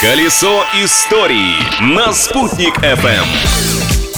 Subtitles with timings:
[0.00, 3.24] Колесо истории на «Спутник FM.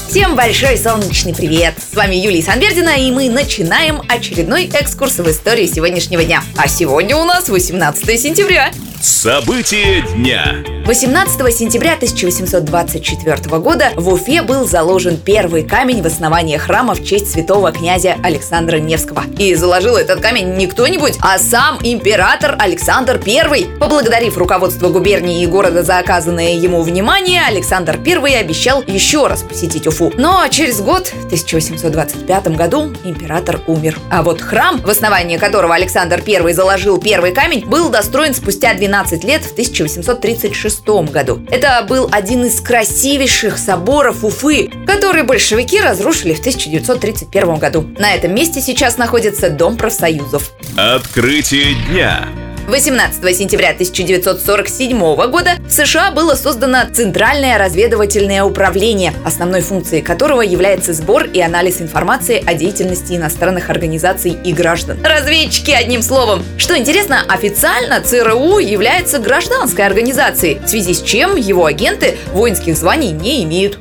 [0.09, 1.75] Всем большой солнечный привет!
[1.79, 6.43] С вами Юлия Санбердина, и мы начинаем очередной экскурс в историю сегодняшнего дня.
[6.57, 8.73] А сегодня у нас 18 сентября.
[9.01, 10.57] События дня.
[10.85, 17.31] 18 сентября 1824 года в Уфе был заложен первый камень в основании храма в честь
[17.31, 19.25] святого князя Александра Невского.
[19.39, 23.67] И заложил этот камень не кто-нибудь, а сам император Александр I.
[23.79, 29.87] Поблагодарив руководство губернии и города за оказанное ему внимание, Александр I обещал еще раз посетить
[29.87, 30.13] Уфу.
[30.17, 33.99] Но через год, в 1825 году, император умер.
[34.11, 38.88] А вот храм, в основании которого Александр I заложил первый камень, был достроен спустя 12
[38.89, 41.41] 12 лет в 1836 году.
[41.51, 47.83] Это был один из красивейших соборов Уфы, который большевики разрушили в 1931 году.
[47.99, 50.53] На этом месте сейчас находится Дом профсоюзов.
[50.77, 52.27] Открытие дня.
[52.69, 55.01] 18 сентября 1947
[55.31, 61.81] года в США было создано Центральное разведывательное управление, основной функцией которого является сбор и анализ
[61.81, 64.99] информации о деятельности иностранных организаций и граждан.
[65.03, 66.45] Разведчики, одним словом.
[66.59, 73.13] Что интересно, официально ЦРУ является гражданской организацией, в связи с чем его агенты воинских званий
[73.13, 73.79] не имеют.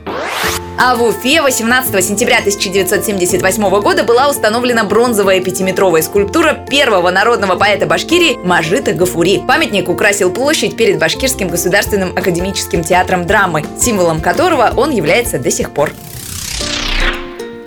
[0.79, 7.87] А в Уфе 18 сентября 1978 года была установлена бронзовая пятиметровая скульптура первого народного поэта
[7.87, 9.41] Башкирии Мажита Гафури.
[9.47, 15.71] Памятник украсил площадь перед Башкирским государственным академическим театром драмы, символом которого он является до сих
[15.71, 15.93] пор.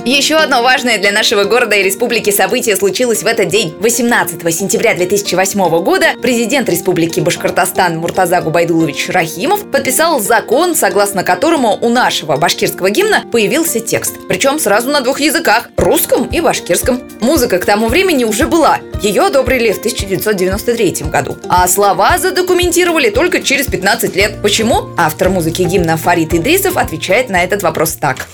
[0.07, 3.75] Еще одно важное для нашего города и республики событие случилось в этот день.
[3.81, 11.91] 18 сентября 2008 года президент республики Башкортостан Муртаза Губайдулович Рахимов подписал закон, согласно которому у
[11.91, 14.15] нашего башкирского гимна появился текст.
[14.27, 17.03] Причем сразу на двух языках– русском и башкирском.
[17.21, 18.79] Музыка к тому времени уже была.
[19.03, 21.37] Ее одобрили в 1993 году.
[21.47, 24.41] А слова задокументировали только через 15 лет.
[24.41, 24.89] Почему?
[24.97, 28.27] Автор музыки гимна Фарид Идрисов отвечает на этот вопрос так.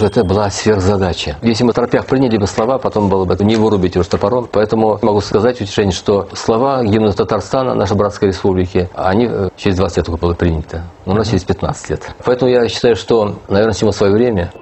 [0.00, 1.38] Это была сверхзадача.
[1.42, 4.48] Если мы в торопях приняли бы слова, потом было бы не вырубить уж топором.
[4.50, 9.96] Поэтому могу сказать утешение, что слова гимна Татарстана, нашей братской республики, они э, через 20
[9.96, 10.84] лет только было принято.
[11.04, 12.14] У нас через 15 лет.
[12.24, 14.52] Поэтому я считаю, что, наверное, всему свое время.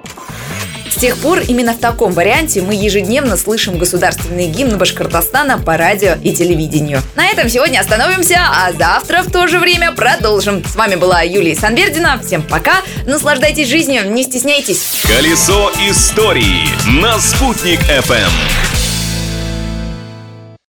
[0.91, 6.15] С тех пор именно в таком варианте мы ежедневно слышим государственный гимн Башкортостана по радио
[6.23, 7.01] и телевидению.
[7.15, 10.63] На этом сегодня остановимся, а завтра в то же время продолжим.
[10.65, 12.19] С вами была Юлия Санвердина.
[12.25, 15.03] Всем пока, наслаждайтесь жизнью, не стесняйтесь.
[15.07, 16.67] Колесо истории
[17.01, 18.66] на «Спутник FM.